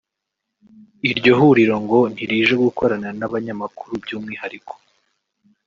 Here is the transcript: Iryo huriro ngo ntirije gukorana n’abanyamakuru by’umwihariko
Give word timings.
Iryo 1.09 1.31
huriro 1.39 1.75
ngo 1.83 1.99
ntirije 2.13 2.53
gukorana 2.63 3.09
n’abanyamakuru 3.19 3.91
by’umwihariko 4.03 4.73